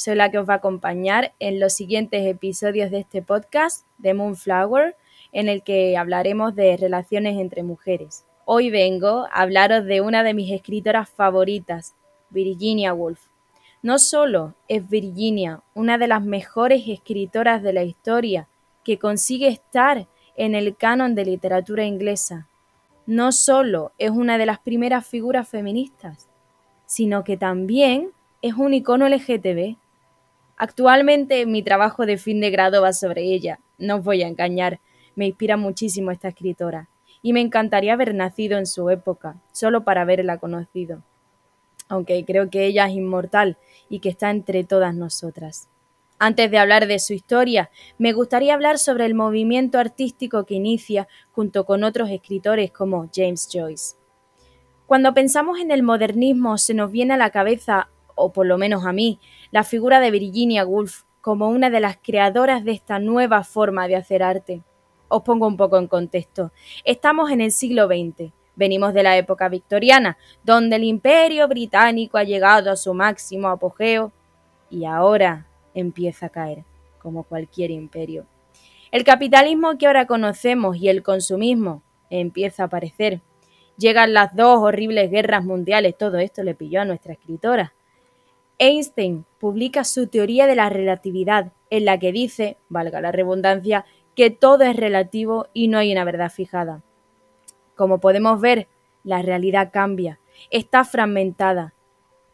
soy 0.00 0.14
la 0.14 0.30
que 0.30 0.38
os 0.38 0.48
va 0.48 0.54
a 0.54 0.56
acompañar 0.56 1.34
en 1.40 1.60
los 1.60 1.74
siguientes 1.74 2.26
episodios 2.26 2.90
de 2.90 3.00
este 3.00 3.20
podcast 3.20 3.84
de 3.98 4.14
Moonflower, 4.14 4.96
en 5.30 5.50
el 5.50 5.62
que 5.62 5.94
hablaremos 5.98 6.54
de 6.54 6.74
relaciones 6.78 7.38
entre 7.38 7.62
mujeres. 7.62 8.24
Hoy 8.46 8.70
vengo 8.70 9.26
a 9.30 9.42
hablaros 9.42 9.84
de 9.84 10.00
una 10.00 10.22
de 10.22 10.32
mis 10.32 10.52
escritoras 10.52 11.10
favoritas, 11.10 11.94
Virginia 12.30 12.94
Woolf. 12.94 13.26
No 13.82 13.98
solo 13.98 14.54
es 14.68 14.88
Virginia 14.88 15.60
una 15.74 15.98
de 15.98 16.06
las 16.06 16.22
mejores 16.22 16.84
escritoras 16.86 17.62
de 17.62 17.74
la 17.74 17.84
historia 17.84 18.48
que 18.82 18.98
consigue 18.98 19.48
estar 19.48 20.06
en 20.34 20.54
el 20.54 20.76
canon 20.76 21.14
de 21.14 21.26
literatura 21.26 21.84
inglesa, 21.84 22.48
no 23.04 23.32
solo 23.32 23.92
es 23.98 24.12
una 24.12 24.38
de 24.38 24.46
las 24.46 24.60
primeras 24.60 25.06
figuras 25.06 25.46
feministas, 25.46 26.26
sino 26.86 27.22
que 27.22 27.36
también 27.36 28.12
es 28.40 28.54
un 28.54 28.72
icono 28.72 29.06
LGTB 29.06 29.76
Actualmente 30.62 31.46
mi 31.46 31.62
trabajo 31.62 32.04
de 32.04 32.18
fin 32.18 32.38
de 32.38 32.50
grado 32.50 32.82
va 32.82 32.92
sobre 32.92 33.22
ella, 33.22 33.60
no 33.78 33.96
os 33.96 34.04
voy 34.04 34.22
a 34.22 34.28
engañar, 34.28 34.78
me 35.14 35.26
inspira 35.26 35.56
muchísimo 35.56 36.10
esta 36.10 36.28
escritora, 36.28 36.90
y 37.22 37.32
me 37.32 37.40
encantaría 37.40 37.94
haber 37.94 38.14
nacido 38.14 38.58
en 38.58 38.66
su 38.66 38.90
época, 38.90 39.40
solo 39.52 39.84
para 39.84 40.02
haberla 40.02 40.36
conocido, 40.36 41.02
aunque 41.88 42.22
creo 42.26 42.50
que 42.50 42.66
ella 42.66 42.86
es 42.86 42.92
inmortal 42.92 43.56
y 43.88 44.00
que 44.00 44.10
está 44.10 44.28
entre 44.28 44.62
todas 44.62 44.94
nosotras. 44.94 45.70
Antes 46.18 46.50
de 46.50 46.58
hablar 46.58 46.86
de 46.86 46.98
su 46.98 47.14
historia, 47.14 47.70
me 47.96 48.12
gustaría 48.12 48.52
hablar 48.52 48.78
sobre 48.78 49.06
el 49.06 49.14
movimiento 49.14 49.78
artístico 49.78 50.44
que 50.44 50.56
inicia 50.56 51.08
junto 51.32 51.64
con 51.64 51.84
otros 51.84 52.10
escritores 52.10 52.70
como 52.70 53.08
James 53.14 53.48
Joyce. 53.50 53.96
Cuando 54.84 55.14
pensamos 55.14 55.58
en 55.58 55.70
el 55.70 55.82
modernismo 55.82 56.58
se 56.58 56.74
nos 56.74 56.92
viene 56.92 57.14
a 57.14 57.16
la 57.16 57.30
cabeza 57.30 57.88
o 58.20 58.32
por 58.32 58.46
lo 58.46 58.58
menos 58.58 58.84
a 58.86 58.92
mí, 58.92 59.18
la 59.50 59.64
figura 59.64 60.00
de 60.00 60.10
Virginia 60.10 60.64
Woolf 60.64 61.02
como 61.20 61.48
una 61.48 61.70
de 61.70 61.80
las 61.80 61.98
creadoras 61.98 62.64
de 62.64 62.72
esta 62.72 62.98
nueva 62.98 63.44
forma 63.44 63.88
de 63.88 63.96
hacer 63.96 64.22
arte. 64.22 64.62
Os 65.08 65.22
pongo 65.22 65.46
un 65.46 65.56
poco 65.56 65.78
en 65.78 65.88
contexto. 65.88 66.52
Estamos 66.84 67.30
en 67.30 67.40
el 67.40 67.52
siglo 67.52 67.86
XX. 67.86 68.32
Venimos 68.54 68.94
de 68.94 69.02
la 69.02 69.16
época 69.16 69.48
victoriana, 69.48 70.18
donde 70.44 70.76
el 70.76 70.84
imperio 70.84 71.48
británico 71.48 72.18
ha 72.18 72.24
llegado 72.24 72.70
a 72.70 72.76
su 72.76 72.94
máximo 72.94 73.48
apogeo 73.48 74.12
y 74.70 74.84
ahora 74.84 75.46
empieza 75.74 76.26
a 76.26 76.30
caer, 76.30 76.64
como 76.98 77.24
cualquier 77.24 77.70
imperio. 77.70 78.26
El 78.92 79.04
capitalismo 79.04 79.78
que 79.78 79.86
ahora 79.86 80.06
conocemos 80.06 80.76
y 80.76 80.88
el 80.88 81.02
consumismo 81.02 81.82
empieza 82.10 82.64
a 82.64 82.66
aparecer. 82.66 83.20
Llegan 83.76 84.12
las 84.12 84.34
dos 84.36 84.58
horribles 84.60 85.10
guerras 85.10 85.44
mundiales, 85.44 85.96
todo 85.96 86.18
esto 86.18 86.42
le 86.42 86.54
pilló 86.54 86.82
a 86.82 86.84
nuestra 86.84 87.14
escritora. 87.14 87.72
Einstein 88.60 89.24
publica 89.38 89.84
su 89.84 90.06
teoría 90.06 90.46
de 90.46 90.54
la 90.54 90.68
relatividad, 90.68 91.52
en 91.70 91.86
la 91.86 91.98
que 91.98 92.12
dice, 92.12 92.58
valga 92.68 93.00
la 93.00 93.10
redundancia, 93.10 93.86
que 94.14 94.30
todo 94.30 94.64
es 94.64 94.76
relativo 94.76 95.46
y 95.54 95.68
no 95.68 95.78
hay 95.78 95.90
una 95.90 96.04
verdad 96.04 96.30
fijada. 96.30 96.82
Como 97.74 98.00
podemos 98.00 98.38
ver, 98.38 98.68
la 99.02 99.22
realidad 99.22 99.70
cambia, 99.72 100.20
está 100.50 100.84
fragmentada. 100.84 101.72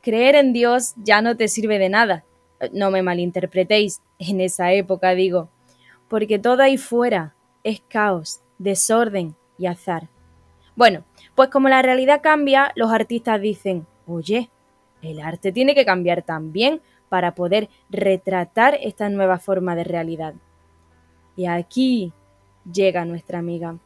Creer 0.00 0.34
en 0.34 0.52
Dios 0.52 0.94
ya 0.96 1.22
no 1.22 1.36
te 1.36 1.46
sirve 1.46 1.78
de 1.78 1.90
nada. 1.90 2.24
No 2.72 2.90
me 2.90 3.02
malinterpretéis, 3.02 4.02
en 4.18 4.40
esa 4.40 4.72
época 4.72 5.14
digo, 5.14 5.48
porque 6.08 6.40
todo 6.40 6.62
ahí 6.62 6.76
fuera 6.76 7.36
es 7.62 7.82
caos, 7.86 8.40
desorden 8.58 9.36
y 9.58 9.66
azar. 9.66 10.08
Bueno, 10.74 11.04
pues 11.36 11.50
como 11.50 11.68
la 11.68 11.82
realidad 11.82 12.20
cambia, 12.20 12.72
los 12.74 12.90
artistas 12.90 13.40
dicen, 13.40 13.86
oye, 14.06 14.50
el 15.02 15.20
arte 15.20 15.52
tiene 15.52 15.74
que 15.74 15.84
cambiar 15.84 16.22
también 16.22 16.80
para 17.08 17.34
poder 17.34 17.68
retratar 17.90 18.78
esta 18.80 19.08
nueva 19.08 19.38
forma 19.38 19.76
de 19.76 19.84
realidad. 19.84 20.34
Y 21.36 21.46
aquí 21.46 22.12
llega 22.70 23.04
nuestra 23.04 23.38
amiga. 23.38 23.78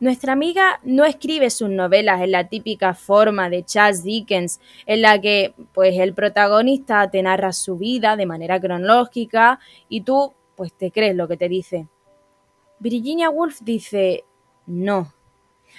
Nuestra 0.00 0.32
amiga 0.32 0.80
no 0.84 1.04
escribe 1.04 1.50
sus 1.50 1.70
novelas 1.70 2.20
en 2.20 2.32
la 2.32 2.48
típica 2.48 2.94
forma 2.94 3.50
de 3.50 3.64
Charles 3.64 4.02
Dickens, 4.02 4.60
en 4.86 5.02
la 5.02 5.20
que 5.20 5.54
pues 5.72 5.98
el 5.98 6.14
protagonista 6.14 7.10
te 7.10 7.22
narra 7.22 7.52
su 7.52 7.76
vida 7.76 8.16
de 8.16 8.26
manera 8.26 8.60
cronológica 8.60 9.58
y 9.88 10.02
tú 10.02 10.34
pues 10.56 10.72
te 10.72 10.90
crees 10.90 11.16
lo 11.16 11.28
que 11.28 11.36
te 11.36 11.48
dice. 11.48 11.88
Virginia 12.80 13.30
Woolf 13.30 13.60
dice, 13.62 14.24
no, 14.66 15.12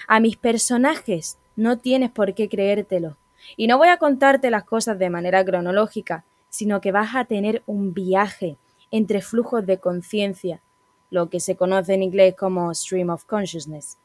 a 0.08 0.20
mis 0.20 0.38
personajes 0.38 1.38
no 1.56 1.78
tienes 1.78 2.12
por 2.12 2.34
qué 2.34 2.50
creértelo. 2.50 3.18
Y 3.58 3.68
no 3.68 3.78
voy 3.78 3.90
a 3.90 3.98
contarte 3.98 4.52
las 4.52 4.64
cosas 4.64 5.00
de 5.00 5.10
manera 5.10 5.44
cronológica, 5.44 6.26
sino 6.50 6.82
que 6.82 6.92
vas 6.92 7.16
a 7.16 7.26
tener 7.26 7.64
un 7.66 7.94
viaje 7.94 8.58
entre 8.92 9.22
flujos 9.22 9.66
de 9.66 9.80
conciencia, 9.80 10.62
lo 11.10 11.30
que 11.30 11.40
se 11.40 11.56
conoce 11.56 11.94
en 11.94 12.04
inglés 12.04 12.36
como 12.36 12.74
stream 12.74 13.10
of 13.10 13.26
consciousness. 13.26 13.98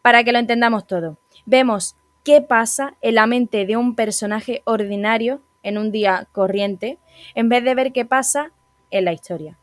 Para 0.00 0.24
que 0.24 0.32
lo 0.32 0.38
entendamos 0.38 0.86
todo, 0.86 1.18
vemos 1.46 1.96
qué 2.24 2.40
pasa 2.40 2.96
en 3.00 3.16
la 3.16 3.26
mente 3.26 3.66
de 3.66 3.76
un 3.76 3.94
personaje 3.94 4.62
ordinario 4.64 5.42
en 5.62 5.78
un 5.78 5.92
día 5.92 6.28
corriente, 6.32 6.98
en 7.34 7.48
vez 7.48 7.64
de 7.64 7.74
ver 7.74 7.92
qué 7.92 8.04
pasa 8.04 8.52
en 8.90 9.04
la 9.04 9.12
historia. 9.12 9.58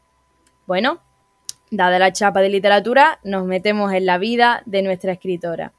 Bueno, 0.65 1.01
dada 1.71 1.99
la 1.99 2.13
chapa 2.13 2.41
de 2.41 2.49
literatura, 2.49 3.19
nos 3.23 3.45
metemos 3.45 3.91
en 3.93 4.05
la 4.05 4.17
vida 4.17 4.63
de 4.65 4.81
nuestra 4.81 5.13
escritora. 5.13 5.73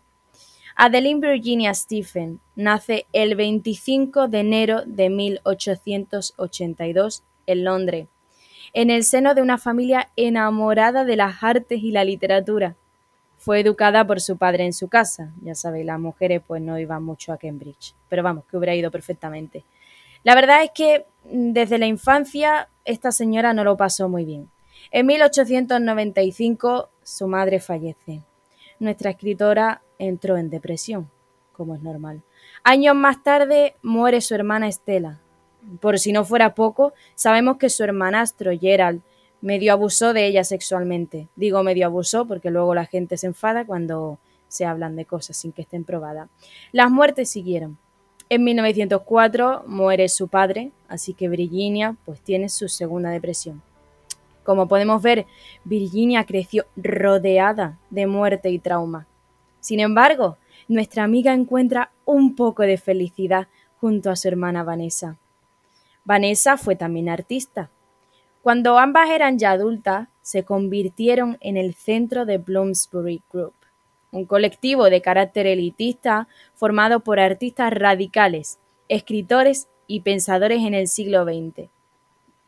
Adeline 0.77 1.21
Virginia 1.21 1.75
Stephen 1.75 2.41
nace 2.55 3.07
el 3.13 3.35
25 3.35 4.29
de 4.29 4.41
enero 4.41 4.83
de 4.87 5.11
1882 5.11 7.25
en 7.47 7.65
Londres, 7.65 8.09
en 8.73 8.91
el 8.91 9.05
seno 9.05 9.35
de 9.35 9.43
una 9.43 9.59
familia 9.59 10.11
enamorada 10.17 11.05
de 11.05 11.17
las 11.17 11.43
artes 11.43 11.83
y 11.83 11.91
la 11.91 12.05
literatura. 12.05 12.77
Fue 13.37 13.61
educada 13.61 14.07
por 14.07 14.21
su 14.21 14.37
padre 14.37 14.65
en 14.65 14.73
su 14.73 14.89
casa. 14.89 15.33
Ya 15.43 15.55
sabéis, 15.55 15.87
las 15.87 15.99
mujeres 15.99 16.43
pues 16.47 16.63
no 16.63 16.79
iban 16.79 17.03
mucho 17.03 17.33
a 17.33 17.39
Cambridge, 17.39 17.95
pero 18.09 18.23
vamos, 18.23 18.45
que 18.45 18.57
hubiera 18.57 18.75
ido 18.75 18.91
perfectamente. 18.91 19.65
La 20.23 20.35
verdad 20.35 20.63
es 20.63 20.71
que 20.75 21.07
mm, 21.25 21.53
desde 21.53 21.79
la 21.79 21.87
infancia 21.87 22.69
esta 22.85 23.13
señora 23.13 23.55
no 23.55 23.65
lo 23.65 23.77
pasó 23.77 24.09
muy 24.09 24.25
bien. 24.25 24.51
En 24.91 25.07
1895 25.07 26.91
su 27.03 27.27
madre 27.27 27.61
fallece. 27.61 28.23
Nuestra 28.79 29.11
escritora 29.11 29.83
entró 30.01 30.37
en 30.37 30.51
depresión, 30.51 31.09
como 31.53 31.75
es 31.75 31.83
normal. 31.83 32.23
Años 32.65 32.97
más 32.97 33.23
tarde 33.23 33.77
muere 33.83 34.21
su 34.21 34.35
hermana 34.35 34.69
Estela. 34.69 35.21
Por 35.81 35.99
si 35.99 36.11
no 36.13 36.25
fuera 36.25 36.55
poco, 36.55 36.95
sabemos 37.15 37.59
que 37.59 37.71
su 37.71 37.85
hermanastro 37.85 38.51
Gerald 38.59 39.03
medio 39.41 39.73
abusó 39.73 40.13
de 40.13 40.27
ella 40.27 40.43
sexualmente. 40.43 41.29
Digo 41.37 41.63
medio 41.63 41.87
abusó 41.87 42.27
porque 42.27 42.51
luego 42.51 42.75
la 42.75 42.87
gente 42.87 43.17
se 43.17 43.27
enfada 43.27 43.65
cuando 43.65 44.19
se 44.49 44.65
hablan 44.65 44.97
de 44.97 45.05
cosas 45.05 45.37
sin 45.37 45.53
que 45.53 45.63
estén 45.63 45.85
probadas. 45.85 46.29
Las 46.73 46.91
muertes 46.91 47.31
siguieron. 47.31 47.79
En 48.29 48.45
1904 48.45 49.65
muere 49.67 50.09
su 50.09 50.29
padre, 50.29 50.71
así 50.89 51.15
que 51.15 51.29
Virginia 51.29 51.97
pues 52.05 52.21
tiene 52.21 52.49
su 52.49 52.69
segunda 52.69 53.11
depresión. 53.11 53.63
Como 54.45 54.67
podemos 54.67 55.03
ver, 55.03 55.27
Virginia 55.65 56.25
creció 56.25 56.65
rodeada 56.77 57.79
de 57.91 58.07
muerte 58.07 58.51
y 58.51 58.59
trauma. 58.59 59.07
Sin 59.61 59.81
embargo, 59.81 60.39
nuestra 60.69 61.05
amiga 61.05 61.33
encuentra 61.33 61.93
un 62.05 62.35
poco 62.35 62.63
de 62.63 62.79
felicidad 62.79 63.49
junto 63.81 64.11
a 64.11 64.17
su 64.17 64.29
hermana 64.29 64.63
Vanessa. 64.63 65.19
Vanessa 66.05 66.57
fue 66.57 66.77
también 66.77 67.09
artista. 67.09 67.71
Cuando 68.43 68.79
ambas 68.79 69.11
eran 69.11 69.39
ya 69.39 69.53
adultas, 69.53 70.09
se 70.23 70.45
convirtieron 70.45 71.37
en 71.41 71.57
el 71.57 71.75
centro 71.75 72.25
de 72.25 72.39
Bloomsbury 72.39 73.23
Group, 73.33 73.55
un 74.13 74.25
colectivo 74.25 74.89
de 74.89 75.03
carácter 75.03 75.47
elitista 75.47 76.29
formado 76.55 77.01
por 77.01 77.21
artistas 77.21 77.73
radicales, 77.73 78.59
escritores 78.89 79.69
y 79.87 80.01
pensadores 80.01 80.63
en 80.63 80.75
el 80.75 80.89
siglo 80.89 81.25
XX. 81.25 81.69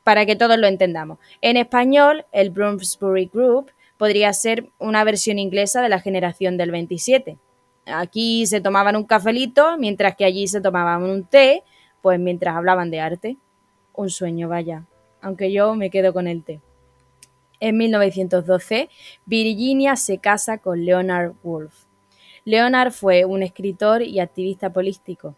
Para 0.02 0.26
que 0.26 0.36
todos 0.36 0.58
lo 0.58 0.66
entendamos, 0.66 1.18
en 1.40 1.56
español, 1.56 2.24
el 2.32 2.50
Bloomsbury 2.50 3.30
Group 3.32 3.70
podría 4.02 4.32
ser 4.32 4.68
una 4.80 5.04
versión 5.04 5.38
inglesa 5.38 5.80
de 5.80 5.88
la 5.88 6.00
generación 6.00 6.56
del 6.56 6.72
27. 6.72 7.38
Aquí 7.86 8.46
se 8.46 8.60
tomaban 8.60 8.96
un 8.96 9.04
cafelito, 9.04 9.78
mientras 9.78 10.16
que 10.16 10.24
allí 10.24 10.48
se 10.48 10.60
tomaban 10.60 11.04
un 11.04 11.22
té, 11.22 11.62
pues 12.00 12.18
mientras 12.18 12.56
hablaban 12.56 12.90
de 12.90 12.98
arte. 12.98 13.36
Un 13.94 14.10
sueño, 14.10 14.48
vaya, 14.48 14.86
aunque 15.20 15.52
yo 15.52 15.76
me 15.76 15.88
quedo 15.88 16.12
con 16.12 16.26
el 16.26 16.42
té. 16.42 16.60
En 17.60 17.76
1912, 17.76 18.88
Virginia 19.24 19.94
se 19.94 20.18
casa 20.18 20.58
con 20.58 20.84
Leonard 20.84 21.34
Woolf. 21.44 21.84
Leonard 22.44 22.90
fue 22.90 23.24
un 23.24 23.44
escritor 23.44 24.02
y 24.02 24.18
activista 24.18 24.72
político. 24.72 25.36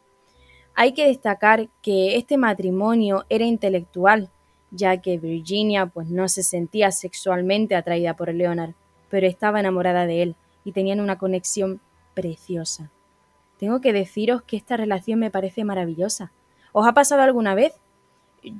Hay 0.74 0.94
que 0.94 1.06
destacar 1.06 1.68
que 1.82 2.16
este 2.16 2.38
matrimonio 2.38 3.26
era 3.28 3.44
intelectual, 3.44 4.30
ya 4.74 4.96
que 4.98 5.18
Virginia 5.18 5.86
pues 5.86 6.08
no 6.08 6.28
se 6.28 6.42
sentía 6.42 6.90
sexualmente 6.90 7.76
atraída 7.76 8.14
por 8.14 8.32
Leonard, 8.32 8.74
pero 9.08 9.26
estaba 9.26 9.60
enamorada 9.60 10.06
de 10.06 10.22
él 10.22 10.36
y 10.64 10.72
tenían 10.72 11.00
una 11.00 11.18
conexión 11.18 11.80
preciosa. 12.14 12.90
Tengo 13.58 13.80
que 13.80 13.92
deciros 13.92 14.42
que 14.42 14.56
esta 14.56 14.76
relación 14.76 15.20
me 15.20 15.30
parece 15.30 15.64
maravillosa. 15.64 16.32
¿Os 16.72 16.86
ha 16.86 16.92
pasado 16.92 17.22
alguna 17.22 17.54
vez? 17.54 17.72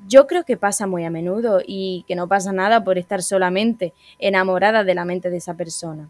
Yo 0.06 0.26
creo 0.26 0.44
que 0.44 0.56
pasa 0.56 0.86
muy 0.86 1.04
a 1.04 1.10
menudo 1.10 1.60
y 1.66 2.04
que 2.06 2.14
no 2.14 2.28
pasa 2.28 2.52
nada 2.52 2.84
por 2.84 2.96
estar 2.96 3.22
solamente 3.22 3.92
enamorada 4.18 4.84
de 4.84 4.94
la 4.94 5.04
mente 5.04 5.30
de 5.30 5.38
esa 5.38 5.54
persona. 5.54 6.08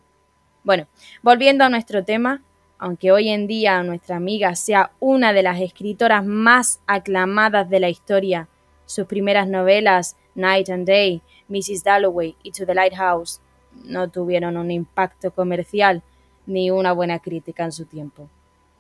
Bueno, 0.63 0.87
volviendo 1.23 1.65
a 1.65 1.69
nuestro 1.69 2.05
tema, 2.05 2.43
aunque 2.79 3.11
hoy 3.11 3.31
en 3.31 3.47
día 3.47 3.83
nuestra 3.83 4.17
amiga 4.17 4.55
sea 4.55 4.93
una 5.01 5.33
de 5.33 5.43
las 5.43 5.61
escritoras 5.61 6.25
más 6.25 6.81
aclamadas 6.87 7.69
de 7.71 7.81
la 7.81 7.89
historia, 7.89 8.49
sus 8.87 9.07
primeras 9.07 9.49
novelas, 9.49 10.17
Night 10.35 10.71
and 10.71 10.87
Day, 10.87 11.23
Mrs. 11.49 11.85
Dalloway 11.85 12.37
y 12.43 12.53
To 12.53 12.67
the 12.67 12.75
Lighthouse, 12.75 13.41
no 13.85 14.09
tuvieron 14.11 14.57
un 14.57 14.71
impacto 14.71 15.33
comercial 15.33 16.03
ni 16.47 16.71
una 16.71 16.93
buena 16.93 17.19
crítica 17.19 17.65
en 17.65 17.73
su 17.73 17.87
tiempo. 17.87 18.29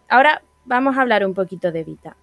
Ahora 0.08 0.42
vamos 0.64 0.96
a 0.96 1.02
hablar 1.02 1.24
un 1.26 1.34
poquito 1.34 1.72
de 1.72 1.84
Vita. 1.84 2.16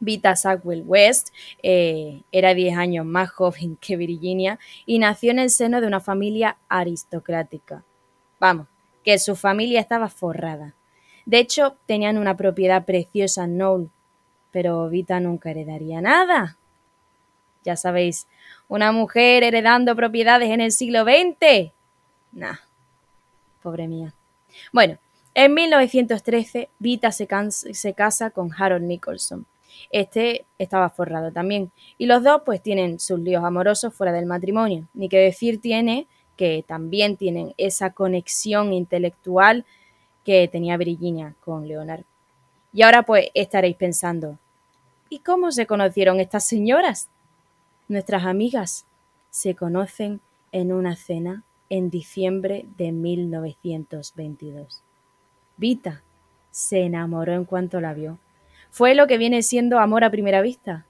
Vita 0.00 0.34
Sackville 0.34 0.82
West 0.82 1.28
eh, 1.62 2.22
era 2.32 2.54
10 2.54 2.76
años 2.76 3.04
más 3.04 3.30
joven 3.30 3.76
que 3.80 3.96
Virginia 3.96 4.58
y 4.86 4.98
nació 4.98 5.30
en 5.30 5.38
el 5.38 5.50
seno 5.50 5.80
de 5.80 5.86
una 5.86 6.00
familia 6.00 6.56
aristocrática. 6.68 7.84
Vamos, 8.38 8.66
que 9.04 9.18
su 9.18 9.36
familia 9.36 9.80
estaba 9.80 10.08
forrada. 10.08 10.74
De 11.26 11.38
hecho, 11.38 11.76
tenían 11.86 12.16
una 12.16 12.36
propiedad 12.36 12.86
preciosa 12.86 13.44
en 13.44 13.56
Knoll, 13.56 13.90
pero 14.50 14.88
Vita 14.88 15.20
nunca 15.20 15.50
heredaría 15.50 16.00
nada. 16.00 16.56
Ya 17.64 17.76
sabéis, 17.76 18.26
una 18.68 18.92
mujer 18.92 19.42
heredando 19.42 19.94
propiedades 19.94 20.50
en 20.50 20.60
el 20.60 20.72
siglo 20.72 21.04
XX. 21.04 21.72
Nah, 22.32 22.56
pobre 23.62 23.86
mía. 23.86 24.14
Bueno, 24.72 24.98
en 25.34 25.54
1913, 25.54 26.70
Vita 26.78 27.12
se, 27.12 27.28
se 27.50 27.94
casa 27.94 28.30
con 28.30 28.50
Harold 28.52 28.84
Nicholson. 28.84 29.46
Este 29.90 30.44
estaba 30.58 30.90
forrado 30.90 31.32
también. 31.32 31.70
Y 31.98 32.06
los 32.06 32.22
dos 32.22 32.42
pues 32.44 32.62
tienen 32.62 32.98
sus 32.98 33.20
líos 33.20 33.44
amorosos 33.44 33.94
fuera 33.94 34.12
del 34.12 34.26
matrimonio. 34.26 34.88
Ni 34.94 35.08
que 35.08 35.18
decir 35.18 35.60
tiene 35.60 36.06
que 36.36 36.64
también 36.66 37.16
tienen 37.16 37.54
esa 37.58 37.90
conexión 37.90 38.72
intelectual 38.72 39.66
que 40.24 40.48
tenía 40.48 40.76
Virginia 40.76 41.34
con 41.40 41.68
Leonard. 41.68 42.04
Y 42.72 42.82
ahora 42.82 43.02
pues 43.02 43.28
estaréis 43.34 43.76
pensando, 43.76 44.38
¿y 45.08 45.18
cómo 45.18 45.50
se 45.52 45.66
conocieron 45.66 46.20
estas 46.20 46.46
señoras? 46.46 47.08
Nuestras 47.90 48.24
amigas 48.24 48.86
se 49.30 49.56
conocen 49.56 50.20
en 50.52 50.72
una 50.72 50.94
cena 50.94 51.42
en 51.70 51.90
diciembre 51.90 52.66
de 52.78 52.92
1922. 52.92 54.84
Vita 55.56 56.00
se 56.52 56.82
enamoró 56.82 57.32
en 57.32 57.44
cuanto 57.44 57.80
la 57.80 57.92
vio. 57.92 58.20
Fue 58.70 58.94
lo 58.94 59.08
que 59.08 59.18
viene 59.18 59.42
siendo 59.42 59.80
amor 59.80 60.04
a 60.04 60.10
primera 60.10 60.40
vista. 60.40 60.86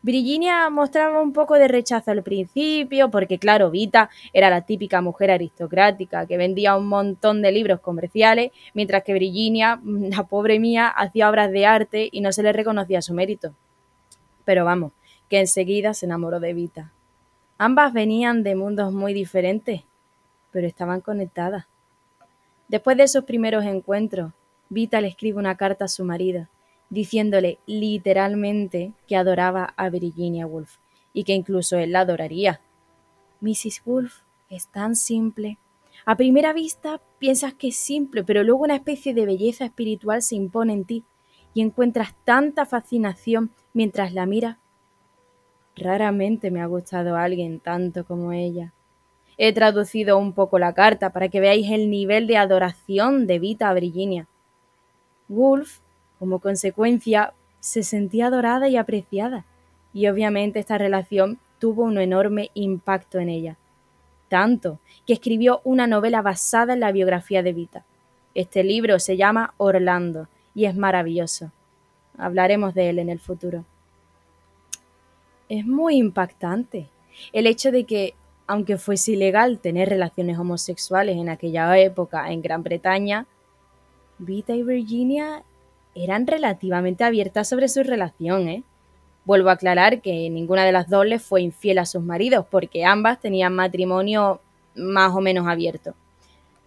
Virginia 0.00 0.70
mostraba 0.70 1.20
un 1.20 1.34
poco 1.34 1.56
de 1.56 1.68
rechazo 1.68 2.10
al 2.10 2.22
principio, 2.22 3.10
porque 3.10 3.38
claro, 3.38 3.70
Vita 3.70 4.08
era 4.32 4.48
la 4.48 4.62
típica 4.62 5.02
mujer 5.02 5.30
aristocrática 5.30 6.24
que 6.24 6.38
vendía 6.38 6.74
un 6.74 6.88
montón 6.88 7.42
de 7.42 7.52
libros 7.52 7.80
comerciales, 7.80 8.50
mientras 8.72 9.04
que 9.04 9.12
Virginia, 9.12 9.78
la 9.84 10.22
pobre 10.22 10.58
mía, 10.58 10.88
hacía 10.88 11.28
obras 11.28 11.52
de 11.52 11.66
arte 11.66 12.08
y 12.10 12.22
no 12.22 12.32
se 12.32 12.42
le 12.42 12.54
reconocía 12.54 13.02
su 13.02 13.12
mérito. 13.12 13.54
Pero 14.46 14.64
vamos, 14.64 14.92
que 15.30 15.38
enseguida 15.38 15.94
se 15.94 16.06
enamoró 16.06 16.40
de 16.40 16.52
Vita. 16.52 16.92
Ambas 17.56 17.92
venían 17.92 18.42
de 18.42 18.56
mundos 18.56 18.92
muy 18.92 19.14
diferentes, 19.14 19.82
pero 20.50 20.66
estaban 20.66 21.00
conectadas. 21.00 21.66
Después 22.68 22.96
de 22.96 23.04
esos 23.04 23.24
primeros 23.24 23.64
encuentros, 23.64 24.32
Vita 24.68 25.00
le 25.00 25.08
escribe 25.08 25.38
una 25.38 25.56
carta 25.56 25.86
a 25.86 25.88
su 25.88 26.04
marido, 26.04 26.48
diciéndole 26.90 27.58
literalmente 27.66 28.92
que 29.06 29.16
adoraba 29.16 29.72
a 29.76 29.88
Virginia 29.88 30.46
Woolf 30.46 30.76
y 31.12 31.24
que 31.24 31.32
incluso 31.32 31.78
él 31.78 31.92
la 31.92 32.00
adoraría. 32.00 32.60
Mrs. 33.40 33.82
Woolf 33.86 34.22
es 34.48 34.66
tan 34.66 34.96
simple. 34.96 35.58
A 36.06 36.16
primera 36.16 36.52
vista 36.52 37.00
piensas 37.18 37.54
que 37.54 37.68
es 37.68 37.76
simple, 37.76 38.24
pero 38.24 38.42
luego 38.42 38.64
una 38.64 38.76
especie 38.76 39.14
de 39.14 39.26
belleza 39.26 39.64
espiritual 39.64 40.22
se 40.22 40.34
impone 40.34 40.72
en 40.72 40.84
ti 40.84 41.04
y 41.54 41.60
encuentras 41.60 42.14
tanta 42.24 42.66
fascinación 42.66 43.52
mientras 43.72 44.12
la 44.12 44.26
miras. 44.26 44.56
Raramente 45.76 46.50
me 46.50 46.60
ha 46.60 46.66
gustado 46.66 47.16
alguien 47.16 47.60
tanto 47.60 48.04
como 48.04 48.32
ella. 48.32 48.72
He 49.38 49.52
traducido 49.52 50.18
un 50.18 50.34
poco 50.34 50.58
la 50.58 50.74
carta 50.74 51.10
para 51.10 51.28
que 51.28 51.40
veáis 51.40 51.70
el 51.70 51.90
nivel 51.90 52.26
de 52.26 52.36
adoración 52.36 53.26
de 53.26 53.38
Vita 53.38 53.70
a 53.70 53.74
Virginia. 53.74 54.26
Wolf, 55.28 55.78
como 56.18 56.40
consecuencia, 56.40 57.32
se 57.60 57.82
sentía 57.82 58.26
adorada 58.26 58.68
y 58.68 58.76
apreciada, 58.76 59.44
y 59.94 60.08
obviamente 60.08 60.58
esta 60.58 60.76
relación 60.76 61.38
tuvo 61.58 61.84
un 61.84 61.98
enorme 61.98 62.50
impacto 62.54 63.18
en 63.18 63.28
ella. 63.28 63.56
Tanto 64.28 64.78
que 65.06 65.12
escribió 65.12 65.60
una 65.64 65.86
novela 65.86 66.22
basada 66.22 66.74
en 66.74 66.80
la 66.80 66.92
biografía 66.92 67.42
de 67.42 67.52
Vita. 67.52 67.84
Este 68.34 68.62
libro 68.62 68.98
se 68.98 69.16
llama 69.16 69.54
Orlando 69.56 70.28
y 70.54 70.66
es 70.66 70.76
maravilloso. 70.76 71.50
Hablaremos 72.18 72.74
de 72.74 72.90
él 72.90 72.98
en 72.98 73.08
el 73.08 73.18
futuro. 73.18 73.64
Es 75.50 75.66
muy 75.66 75.96
impactante 75.96 76.86
el 77.32 77.48
hecho 77.48 77.72
de 77.72 77.82
que 77.82 78.14
aunque 78.46 78.78
fuese 78.78 79.12
ilegal 79.12 79.58
tener 79.58 79.88
relaciones 79.88 80.38
homosexuales 80.38 81.16
en 81.16 81.28
aquella 81.28 81.76
época 81.76 82.30
en 82.30 82.40
Gran 82.40 82.62
Bretaña, 82.62 83.26
Vita 84.18 84.54
y 84.54 84.62
Virginia 84.62 85.42
eran 85.96 86.28
relativamente 86.28 87.02
abiertas 87.02 87.48
sobre 87.48 87.68
su 87.68 87.82
relación, 87.82 88.48
¿eh? 88.48 88.62
Vuelvo 89.24 89.48
a 89.48 89.54
aclarar 89.54 90.00
que 90.02 90.30
ninguna 90.30 90.64
de 90.64 90.70
las 90.70 90.88
dos 90.88 91.04
les 91.04 91.20
fue 91.20 91.42
infiel 91.42 91.78
a 91.78 91.84
sus 91.84 92.04
maridos, 92.04 92.46
porque 92.48 92.84
ambas 92.84 93.20
tenían 93.20 93.52
matrimonio 93.52 94.40
más 94.76 95.12
o 95.16 95.20
menos 95.20 95.48
abierto. 95.48 95.94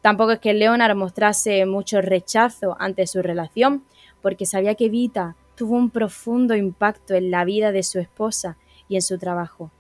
Tampoco 0.02 0.34
es 0.34 0.40
que 0.40 0.54
Leonard 0.54 0.98
mostrase 0.98 1.66
mucho 1.66 2.02
rechazo 2.02 2.76
ante 2.82 3.08
su 3.08 3.22
relación, 3.22 3.86
porque 4.22 4.46
sabía 4.46 4.76
que 4.76 4.90
Vita 4.90 5.38
tuvo 5.56 5.78
un 5.78 5.90
profundo 5.90 6.54
impacto 6.54 7.14
en 7.14 7.32
la 7.32 7.46
vida 7.46 7.72
de 7.72 7.84
su 7.84 8.00
esposa 8.00 8.58
en 8.96 9.02
su 9.02 9.18
trabajo. 9.18 9.72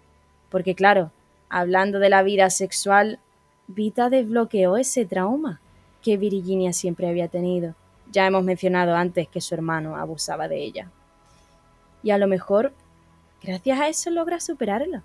Porque 0.49 0.75
claro, 0.75 1.11
Hablando 1.55 1.99
de 1.99 2.09
la 2.09 2.23
vida 2.23 2.49
sexual, 2.49 3.19
Vita 3.67 4.09
desbloqueó 4.09 4.75
ese 4.75 5.05
trauma 5.05 5.61
que 6.01 6.17
Virginia 6.17 6.73
siempre 6.73 7.07
había 7.07 7.27
tenido. 7.27 7.75
Ya 8.11 8.25
hemos 8.25 8.43
mencionado 8.43 8.95
antes 8.95 9.27
que 9.27 9.39
su 9.39 9.53
hermano 9.53 9.95
abusaba 9.95 10.47
de 10.47 10.63
ella. 10.63 10.89
Y 12.01 12.09
a 12.09 12.17
lo 12.17 12.27
mejor, 12.27 12.73
gracias 13.43 13.79
a 13.79 13.87
eso 13.87 14.09
logra 14.09 14.39
superarlo. 14.39 15.03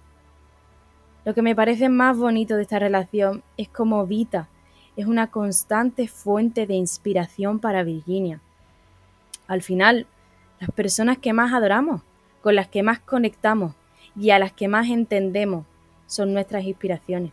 Lo 1.27 1.35
que 1.35 1.43
me 1.43 1.55
parece 1.55 1.91
más 1.91 2.17
bonito 2.17 2.57
de 2.57 2.63
esta 2.63 2.79
relación 2.79 3.43
es 3.59 3.69
como 3.69 4.07
Vita 4.07 4.49
es 4.97 5.05
una 5.05 5.31
constante 5.31 6.09
fuente 6.09 6.67
de 6.67 6.77
inspiración 6.77 7.59
para 7.59 7.83
Virginia. 7.83 8.41
Al 9.47 9.61
final, 9.61 10.07
las 10.61 10.71
personas 10.71 11.19
que 11.19 11.35
más 11.35 11.53
adoramos, 11.53 12.01
con 12.41 12.55
las 12.55 12.69
que 12.69 12.83
más 12.83 13.01
conectamos 13.01 13.75
y 14.19 14.31
a 14.31 14.39
las 14.39 14.53
que 14.53 14.69
más 14.69 14.89
entendemos 14.89 15.65
son 16.07 16.33
nuestras 16.33 16.65
inspiraciones. 16.65 17.33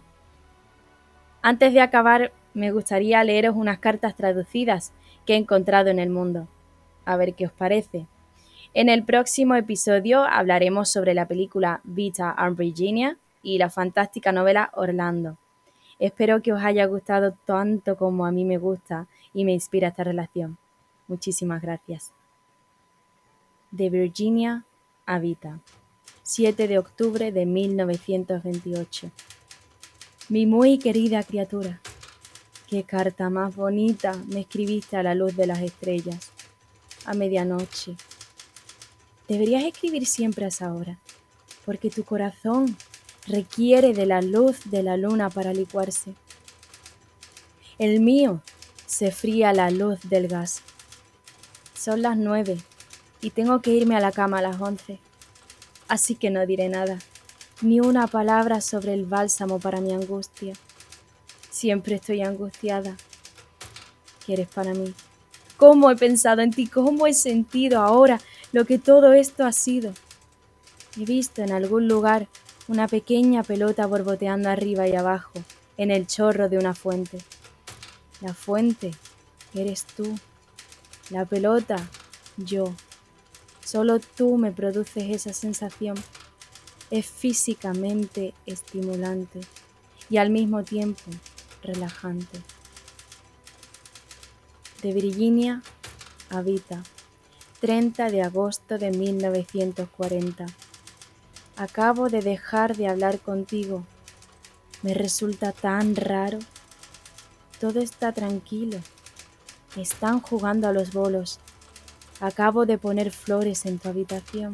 Antes 1.41 1.73
de 1.73 1.81
acabar, 1.81 2.31
me 2.53 2.71
gustaría 2.71 3.23
leeros 3.23 3.55
unas 3.55 3.79
cartas 3.79 4.15
traducidas 4.15 4.93
que 5.25 5.33
he 5.33 5.37
encontrado 5.37 5.89
en 5.89 5.99
el 5.99 6.09
mundo. 6.09 6.47
A 7.05 7.17
ver 7.17 7.33
qué 7.33 7.45
os 7.45 7.51
parece. 7.51 8.07
En 8.73 8.89
el 8.89 9.03
próximo 9.03 9.55
episodio 9.55 10.23
hablaremos 10.23 10.91
sobre 10.91 11.13
la 11.13 11.27
película 11.27 11.81
Vita 11.83 12.31
and 12.31 12.57
Virginia 12.57 13.17
y 13.41 13.57
la 13.57 13.69
fantástica 13.69 14.31
novela 14.31 14.69
Orlando. 14.73 15.37
Espero 15.97 16.41
que 16.41 16.51
os 16.51 16.61
haya 16.63 16.85
gustado 16.85 17.35
tanto 17.45 17.95
como 17.95 18.25
a 18.25 18.31
mí 18.31 18.43
me 18.43 18.57
gusta 18.57 19.07
y 19.33 19.45
me 19.45 19.53
inspira 19.53 19.89
esta 19.89 20.03
relación. 20.03 20.57
Muchísimas 21.07 21.61
gracias. 21.61 22.11
De 23.71 23.89
Virginia 23.89 24.65
a 25.05 25.19
Vita. 25.19 25.59
7 26.27 26.67
de 26.67 26.79
octubre 26.79 27.31
de 27.31 27.45
1928. 27.45 29.11
Mi 30.29 30.47
muy 30.47 30.79
querida 30.79 31.21
criatura, 31.21 31.79
qué 32.67 32.81
carta 32.81 33.29
más 33.29 33.55
bonita 33.55 34.11
me 34.25 34.39
escribiste 34.39 34.97
a 34.97 35.03
la 35.03 35.13
luz 35.13 35.35
de 35.35 35.45
las 35.45 35.61
estrellas, 35.61 36.31
a 37.05 37.13
medianoche. 37.13 37.95
Deberías 39.27 39.65
escribir 39.65 40.07
siempre 40.07 40.45
a 40.45 40.47
esa 40.47 40.73
hora, 40.73 40.97
porque 41.63 41.91
tu 41.91 42.03
corazón 42.03 42.75
requiere 43.27 43.93
de 43.93 44.07
la 44.07 44.23
luz 44.23 44.71
de 44.71 44.81
la 44.81 44.97
luna 44.97 45.29
para 45.29 45.53
licuarse. 45.53 46.15
El 47.77 47.99
mío 47.99 48.41
se 48.87 49.11
fría 49.11 49.53
la 49.53 49.69
luz 49.69 49.99
del 50.09 50.27
gas. 50.27 50.63
Son 51.75 52.01
las 52.01 52.17
nueve 52.17 52.57
y 53.21 53.29
tengo 53.29 53.61
que 53.61 53.75
irme 53.75 53.95
a 53.95 53.99
la 53.99 54.11
cama 54.11 54.39
a 54.39 54.41
las 54.41 54.59
once. 54.59 54.97
Así 55.87 56.15
que 56.15 56.29
no 56.29 56.45
diré 56.45 56.69
nada, 56.69 56.99
ni 57.61 57.79
una 57.79 58.07
palabra 58.07 58.61
sobre 58.61 58.93
el 58.93 59.05
bálsamo 59.05 59.59
para 59.59 59.81
mi 59.81 59.93
angustia. 59.93 60.53
Siempre 61.51 61.95
estoy 61.95 62.21
angustiada. 62.21 62.97
¿Quieres 64.25 64.47
para 64.47 64.73
mí? 64.73 64.93
¿Cómo 65.57 65.89
he 65.91 65.95
pensado 65.95 66.41
en 66.41 66.51
ti? 66.51 66.67
¿Cómo 66.67 67.07
he 67.07 67.13
sentido 67.13 67.81
ahora 67.81 68.19
lo 68.51 68.65
que 68.65 68.77
todo 68.77 69.13
esto 69.13 69.45
ha 69.45 69.51
sido? 69.51 69.93
He 70.99 71.05
visto 71.05 71.43
en 71.43 71.51
algún 71.51 71.87
lugar 71.87 72.27
una 72.67 72.87
pequeña 72.87 73.43
pelota 73.43 73.85
borboteando 73.85 74.49
arriba 74.49 74.87
y 74.87 74.95
abajo 74.95 75.33
en 75.77 75.91
el 75.91 76.07
chorro 76.07 76.49
de 76.49 76.57
una 76.57 76.73
fuente. 76.73 77.19
La 78.21 78.33
fuente 78.33 78.91
eres 79.53 79.85
tú. 79.85 80.17
La 81.09 81.25
pelota, 81.25 81.77
yo. 82.37 82.73
Solo 83.65 83.99
tú 83.99 84.37
me 84.37 84.51
produces 84.51 85.03
esa 85.09 85.33
sensación. 85.33 85.95
Es 86.91 87.07
físicamente 87.07 88.35
estimulante 88.45 89.41
y 90.07 90.17
al 90.17 90.29
mismo 90.29 90.63
tiempo 90.63 91.01
relajante. 91.63 92.39
De 94.83 94.93
Virginia 94.93 95.63
Habita, 96.29 96.83
30 97.59 98.11
de 98.11 98.21
agosto 98.21 98.77
de 98.77 98.91
1940. 98.91 100.45
Acabo 101.57 102.09
de 102.09 102.21
dejar 102.21 102.77
de 102.77 102.87
hablar 102.87 103.19
contigo. 103.19 103.83
Me 104.83 104.93
resulta 104.93 105.53
tan 105.53 105.95
raro. 105.95 106.37
Todo 107.59 107.79
está 107.79 108.11
tranquilo. 108.11 108.77
Están 109.75 110.21
jugando 110.21 110.67
a 110.67 110.73
los 110.73 110.93
bolos. 110.93 111.39
Acabo 112.25 112.65
de 112.65 112.79
poner 112.79 113.11
flores 113.11 113.67
en 113.67 113.77
tu 113.77 113.87
habitación. 113.87 114.53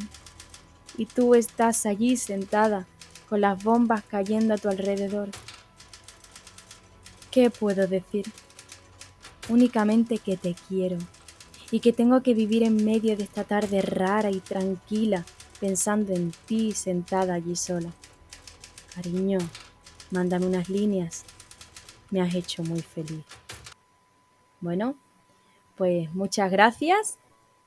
Y 0.97 1.05
tú 1.05 1.35
estás 1.35 1.85
allí 1.85 2.17
sentada 2.17 2.85
con 3.29 3.39
las 3.39 3.63
bombas 3.63 4.03
cayendo 4.03 4.55
a 4.55 4.57
tu 4.57 4.67
alrededor. 4.67 5.29
¿Qué 7.31 7.49
puedo 7.49 7.87
decir? 7.87 8.29
Únicamente 9.47 10.17
que 10.17 10.35
te 10.35 10.53
quiero 10.67 10.97
y 11.71 11.79
que 11.79 11.93
tengo 11.93 12.21
que 12.21 12.33
vivir 12.33 12.63
en 12.63 12.83
medio 12.83 13.15
de 13.15 13.23
esta 13.23 13.45
tarde 13.45 13.81
rara 13.81 14.31
y 14.31 14.41
tranquila 14.41 15.23
pensando 15.61 16.11
en 16.11 16.33
ti 16.45 16.73
sentada 16.73 17.35
allí 17.35 17.55
sola. 17.55 17.91
Cariño, 18.93 19.39
mándame 20.09 20.45
unas 20.45 20.67
líneas. 20.67 21.23
Me 22.09 22.19
has 22.19 22.35
hecho 22.35 22.63
muy 22.63 22.81
feliz. 22.81 23.23
Bueno, 24.59 24.95
pues 25.77 26.13
muchas 26.13 26.51
gracias 26.51 27.20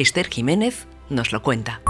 Esther 0.00 0.28
Jiménez 0.30 0.86
nos 1.10 1.30
lo 1.30 1.42
cuenta. 1.42 1.82